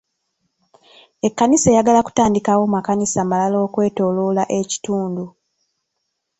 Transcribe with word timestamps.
Ekkanisa 1.27 1.67
eyagala 1.69 1.99
kutandikawo 2.03 2.63
makanisa 2.73 3.21
malala 3.29 3.57
okwetooloola 3.65 4.43
ekitundu.. 4.59 5.25